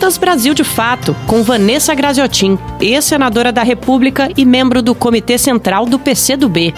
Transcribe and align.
Entrevistas 0.00 0.16
Brasil 0.16 0.54
de 0.54 0.64
Fato, 0.64 1.12
com 1.28 1.42
Vanessa 1.42 1.94
Graziotin, 1.94 2.56
ex-senadora 2.80 3.52
da 3.52 3.62
República 3.62 4.30
e 4.34 4.46
membro 4.46 4.80
do 4.80 4.94
Comitê 4.94 5.36
Central 5.36 5.84
do 5.84 5.98
PCdoB. 5.98 6.72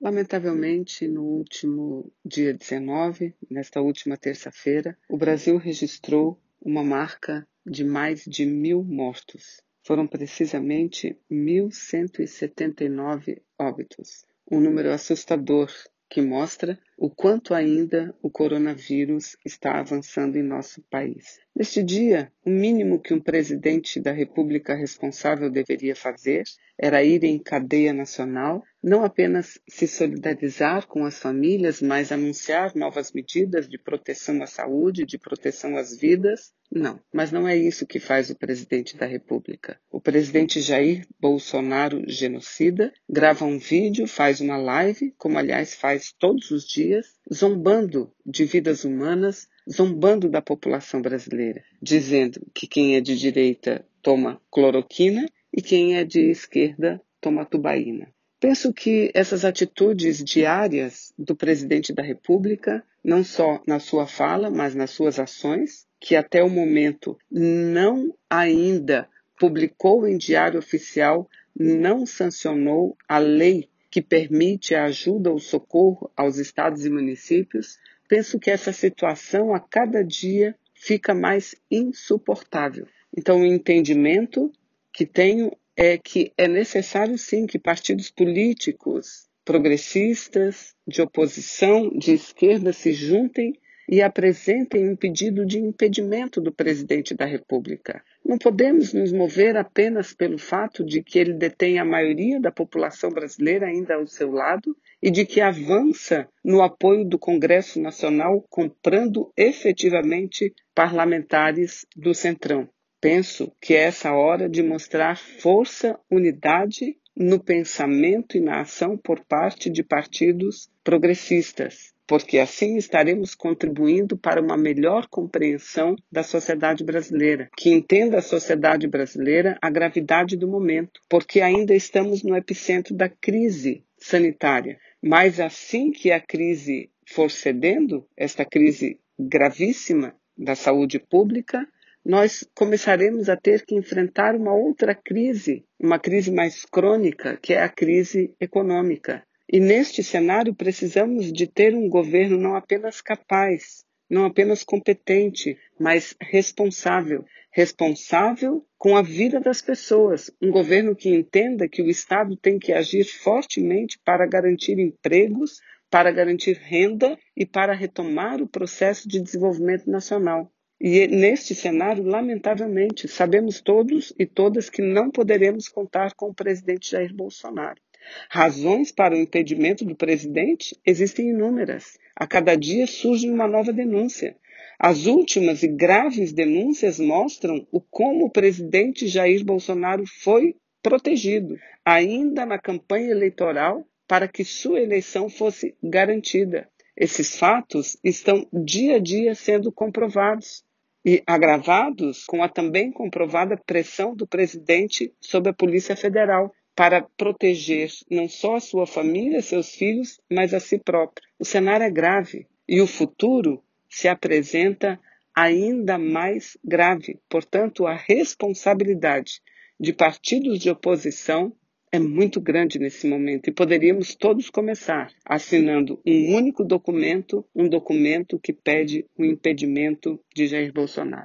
Lamentavelmente, 0.00 1.08
no 1.08 1.24
último 1.24 2.12
dia 2.24 2.54
19, 2.54 3.34
nesta 3.50 3.80
última 3.80 4.16
terça-feira, 4.16 4.96
o 5.08 5.16
Brasil 5.16 5.58
registrou 5.58 6.40
uma 6.62 6.84
marca 6.84 7.44
de 7.66 7.82
mais 7.82 8.22
de 8.24 8.46
mil 8.46 8.84
mortos. 8.84 9.60
Foram 9.82 10.06
precisamente 10.06 11.18
1.179 11.28 13.42
óbitos, 13.58 14.24
um 14.48 14.60
número 14.60 14.92
assustador 14.92 15.68
que 16.08 16.22
mostra 16.22 16.78
o 17.00 17.08
quanto 17.08 17.54
ainda 17.54 18.14
o 18.20 18.28
coronavírus 18.28 19.34
está 19.42 19.80
avançando 19.80 20.36
em 20.36 20.42
nosso 20.42 20.82
país. 20.82 21.40
Neste 21.56 21.82
dia, 21.82 22.30
o 22.44 22.50
mínimo 22.50 23.00
que 23.00 23.14
um 23.14 23.20
presidente 23.20 23.98
da 23.98 24.12
República 24.12 24.74
responsável 24.74 25.50
deveria 25.50 25.96
fazer 25.96 26.44
era 26.78 27.02
ir 27.02 27.24
em 27.24 27.38
cadeia 27.38 27.92
nacional, 27.92 28.62
não 28.82 29.04
apenas 29.04 29.60
se 29.68 29.86
solidarizar 29.86 30.86
com 30.86 31.04
as 31.04 31.18
famílias, 31.18 31.82
mas 31.82 32.10
anunciar 32.10 32.74
novas 32.74 33.12
medidas 33.12 33.68
de 33.68 33.78
proteção 33.78 34.42
à 34.42 34.46
saúde, 34.46 35.04
de 35.04 35.18
proteção 35.18 35.76
às 35.76 35.94
vidas. 35.94 36.52
Não, 36.72 36.98
mas 37.12 37.30
não 37.30 37.46
é 37.46 37.56
isso 37.56 37.86
que 37.86 37.98
faz 37.98 38.30
o 38.30 38.38
presidente 38.38 38.96
da 38.96 39.04
República. 39.04 39.78
O 39.90 40.00
presidente 40.00 40.60
Jair 40.60 41.04
Bolsonaro, 41.20 42.02
genocida, 42.06 42.92
grava 43.08 43.44
um 43.44 43.58
vídeo, 43.58 44.06
faz 44.06 44.40
uma 44.40 44.56
live, 44.56 45.12
como 45.18 45.36
aliás 45.36 45.74
faz 45.74 46.12
todos 46.18 46.50
os 46.50 46.64
dias, 46.90 47.14
zombando 47.32 48.12
de 48.26 48.44
vidas 48.44 48.84
humanas, 48.84 49.48
zombando 49.70 50.28
da 50.28 50.42
população 50.42 51.00
brasileira, 51.00 51.62
dizendo 51.80 52.40
que 52.52 52.66
quem 52.66 52.96
é 52.96 53.00
de 53.00 53.16
direita 53.16 53.86
toma 54.02 54.40
cloroquina 54.50 55.26
e 55.56 55.62
quem 55.62 55.96
é 55.96 56.04
de 56.04 56.30
esquerda 56.30 57.00
toma 57.20 57.44
tubaína. 57.44 58.12
Penso 58.40 58.72
que 58.72 59.10
essas 59.14 59.44
atitudes 59.44 60.24
diárias 60.24 61.12
do 61.18 61.36
presidente 61.36 61.92
da 61.92 62.02
República, 62.02 62.82
não 63.04 63.22
só 63.22 63.62
na 63.66 63.78
sua 63.78 64.06
fala, 64.06 64.50
mas 64.50 64.74
nas 64.74 64.90
suas 64.90 65.18
ações, 65.18 65.86
que 66.00 66.16
até 66.16 66.42
o 66.42 66.48
momento 66.48 67.16
não 67.30 68.14
ainda 68.28 69.08
publicou 69.38 70.08
em 70.08 70.16
diário 70.16 70.58
oficial, 70.58 71.28
não 71.54 72.06
sancionou 72.06 72.96
a 73.06 73.18
lei 73.18 73.68
que 73.90 74.00
permite 74.00 74.74
a 74.74 74.84
ajuda 74.84 75.30
ou 75.30 75.38
socorro 75.38 76.10
aos 76.16 76.38
estados 76.38 76.84
e 76.84 76.90
municípios, 76.90 77.78
penso 78.08 78.38
que 78.38 78.50
essa 78.50 78.72
situação 78.72 79.54
a 79.54 79.60
cada 79.60 80.02
dia 80.02 80.54
fica 80.74 81.12
mais 81.12 81.54
insuportável. 81.70 82.86
Então, 83.16 83.40
o 83.40 83.46
entendimento 83.46 84.52
que 84.92 85.04
tenho 85.04 85.50
é 85.76 85.98
que 85.98 86.32
é 86.36 86.46
necessário 86.46 87.18
sim 87.18 87.46
que 87.46 87.58
partidos 87.58 88.10
políticos 88.10 89.28
progressistas, 89.44 90.74
de 90.86 91.02
oposição, 91.02 91.90
de 91.90 92.12
esquerda 92.12 92.72
se 92.72 92.92
juntem 92.92 93.54
e 93.88 94.00
apresentem 94.00 94.88
um 94.88 94.94
pedido 94.94 95.44
de 95.44 95.58
impedimento 95.58 96.40
do 96.40 96.52
presidente 96.52 97.14
da 97.14 97.24
República. 97.24 98.04
Não 98.24 98.38
podemos 98.38 98.92
nos 98.92 99.12
mover 99.12 99.56
apenas 99.56 100.12
pelo 100.12 100.38
fato 100.38 100.84
de 100.84 101.02
que 101.02 101.18
ele 101.18 101.32
detém 101.32 101.78
a 101.78 101.84
maioria 101.84 102.40
da 102.40 102.52
população 102.52 103.10
brasileira 103.10 103.66
ainda 103.66 103.94
ao 103.94 104.06
seu 104.06 104.30
lado 104.30 104.76
e 105.02 105.10
de 105.10 105.24
que 105.24 105.40
avança 105.40 106.28
no 106.44 106.62
apoio 106.62 107.04
do 107.04 107.18
Congresso 107.18 107.80
Nacional, 107.80 108.44
comprando 108.48 109.32
efetivamente 109.36 110.52
parlamentares 110.74 111.86
do 111.96 112.14
Centrão. 112.14 112.68
Penso 113.00 113.50
que 113.60 113.74
é 113.74 113.84
essa 113.84 114.12
hora 114.12 114.48
de 114.48 114.62
mostrar 114.62 115.16
força, 115.16 115.98
unidade 116.10 116.96
no 117.16 117.42
pensamento 117.42 118.36
e 118.36 118.40
na 118.40 118.60
ação 118.60 118.96
por 118.96 119.24
parte 119.24 119.70
de 119.70 119.82
partidos 119.82 120.70
progressistas, 120.84 121.94
porque 122.10 122.40
assim 122.40 122.76
estaremos 122.76 123.36
contribuindo 123.36 124.18
para 124.18 124.42
uma 124.42 124.56
melhor 124.56 125.06
compreensão 125.06 125.94
da 126.10 126.24
sociedade 126.24 126.82
brasileira, 126.82 127.48
que 127.56 127.70
entenda 127.70 128.18
a 128.18 128.22
sociedade 128.22 128.88
brasileira 128.88 129.56
a 129.62 129.70
gravidade 129.70 130.36
do 130.36 130.48
momento, 130.48 131.00
porque 131.08 131.40
ainda 131.40 131.72
estamos 131.72 132.24
no 132.24 132.36
epicentro 132.36 132.96
da 132.96 133.08
crise 133.08 133.84
sanitária. 133.96 134.76
Mas 135.00 135.38
assim 135.38 135.92
que 135.92 136.10
a 136.10 136.18
crise 136.18 136.90
for 137.06 137.30
cedendo, 137.30 138.04
esta 138.16 138.44
crise 138.44 138.98
gravíssima 139.16 140.12
da 140.36 140.56
saúde 140.56 140.98
pública, 140.98 141.64
nós 142.04 142.44
começaremos 142.56 143.28
a 143.28 143.36
ter 143.36 143.64
que 143.64 143.76
enfrentar 143.76 144.34
uma 144.34 144.52
outra 144.52 144.96
crise, 144.96 145.64
uma 145.78 145.96
crise 145.96 146.32
mais 146.32 146.64
crônica, 146.64 147.38
que 147.40 147.54
é 147.54 147.62
a 147.62 147.68
crise 147.68 148.34
econômica. 148.40 149.22
E 149.52 149.58
neste 149.58 150.00
cenário 150.04 150.54
precisamos 150.54 151.32
de 151.32 151.44
ter 151.44 151.74
um 151.74 151.88
governo 151.88 152.38
não 152.38 152.54
apenas 152.54 153.00
capaz, 153.00 153.84
não 154.08 154.24
apenas 154.24 154.62
competente, 154.62 155.58
mas 155.76 156.14
responsável. 156.20 157.24
Responsável 157.50 158.64
com 158.78 158.96
a 158.96 159.02
vida 159.02 159.40
das 159.40 159.60
pessoas. 159.60 160.30
Um 160.40 160.52
governo 160.52 160.94
que 160.94 161.08
entenda 161.08 161.68
que 161.68 161.82
o 161.82 161.90
Estado 161.90 162.36
tem 162.36 162.60
que 162.60 162.72
agir 162.72 163.02
fortemente 163.02 163.98
para 164.04 164.24
garantir 164.24 164.78
empregos, 164.78 165.60
para 165.90 166.12
garantir 166.12 166.56
renda 166.56 167.18
e 167.36 167.44
para 167.44 167.74
retomar 167.74 168.40
o 168.40 168.46
processo 168.46 169.08
de 169.08 169.20
desenvolvimento 169.20 169.90
nacional. 169.90 170.48
E 170.80 171.08
neste 171.08 171.56
cenário, 171.56 172.04
lamentavelmente, 172.04 173.08
sabemos 173.08 173.60
todos 173.60 174.14
e 174.16 174.26
todas 174.26 174.70
que 174.70 174.80
não 174.80 175.10
poderemos 175.10 175.68
contar 175.68 176.14
com 176.14 176.30
o 176.30 176.34
presidente 176.34 176.92
Jair 176.92 177.12
Bolsonaro. 177.12 177.80
Razões 178.28 178.92
para 178.92 179.14
o 179.14 179.18
impedimento 179.18 179.84
do 179.84 179.94
presidente 179.94 180.76
existem 180.84 181.30
inúmeras. 181.30 181.98
A 182.16 182.26
cada 182.26 182.54
dia 182.54 182.86
surge 182.86 183.28
uma 183.28 183.46
nova 183.46 183.72
denúncia. 183.72 184.36
As 184.78 185.06
últimas 185.06 185.62
e 185.62 185.68
graves 185.68 186.32
denúncias 186.32 186.98
mostram 186.98 187.66
o 187.70 187.80
como 187.80 188.26
o 188.26 188.30
presidente 188.30 189.06
Jair 189.06 189.44
Bolsonaro 189.44 190.04
foi 190.06 190.56
protegido, 190.82 191.56
ainda 191.84 192.46
na 192.46 192.58
campanha 192.58 193.10
eleitoral, 193.10 193.86
para 194.08 194.26
que 194.26 194.44
sua 194.44 194.80
eleição 194.80 195.28
fosse 195.28 195.76
garantida. 195.82 196.68
Esses 196.96 197.36
fatos 197.36 197.96
estão 198.02 198.46
dia 198.52 198.96
a 198.96 198.98
dia 198.98 199.34
sendo 199.34 199.70
comprovados 199.70 200.64
e 201.04 201.22
agravados 201.26 202.24
com 202.24 202.42
a 202.42 202.48
também 202.48 202.90
comprovada 202.92 203.56
pressão 203.56 204.14
do 204.14 204.26
presidente 204.26 205.14
sobre 205.20 205.50
a 205.50 205.54
Polícia 205.54 205.96
Federal, 205.96 206.52
para 206.80 207.02
proteger 207.02 207.90
não 208.10 208.26
só 208.26 208.56
a 208.56 208.60
sua 208.60 208.86
família, 208.86 209.42
seus 209.42 209.74
filhos, 209.74 210.18
mas 210.32 210.54
a 210.54 210.58
si 210.58 210.78
próprio. 210.78 211.28
O 211.38 211.44
cenário 211.44 211.84
é 211.84 211.90
grave 211.90 212.46
e 212.66 212.80
o 212.80 212.86
futuro 212.86 213.62
se 213.86 214.08
apresenta 214.08 214.98
ainda 215.36 215.98
mais 215.98 216.56
grave. 216.64 217.18
Portanto, 217.28 217.86
a 217.86 217.94
responsabilidade 217.94 219.42
de 219.78 219.92
partidos 219.92 220.58
de 220.58 220.70
oposição 220.70 221.52
é 221.92 221.98
muito 221.98 222.40
grande 222.40 222.78
nesse 222.78 223.06
momento 223.06 223.50
e 223.50 223.52
poderíamos 223.52 224.14
todos 224.14 224.48
começar 224.48 225.12
assinando 225.22 226.00
um 226.06 226.34
único 226.34 226.64
documento, 226.64 227.44
um 227.54 227.68
documento 227.68 228.40
que 228.42 228.54
pede 228.54 229.04
o 229.18 229.24
impedimento 229.26 230.18
de 230.34 230.46
Jair 230.46 230.72
Bolsonaro. 230.72 231.24